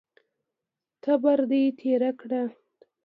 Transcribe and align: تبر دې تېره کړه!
تبر 1.03 1.39
دې 1.49 1.63
تېره 1.79 2.11
کړه! 2.19 2.43